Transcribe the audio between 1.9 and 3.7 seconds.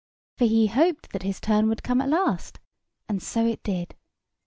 at last; and so it